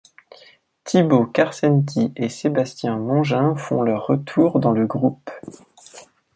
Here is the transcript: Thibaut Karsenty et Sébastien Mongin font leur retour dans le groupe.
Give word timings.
Thibaut 0.83 1.27
Karsenty 1.27 2.11
et 2.15 2.27
Sébastien 2.27 2.97
Mongin 2.97 3.55
font 3.55 3.83
leur 3.83 4.07
retour 4.07 4.59
dans 4.59 4.71
le 4.71 4.87
groupe. 4.87 5.29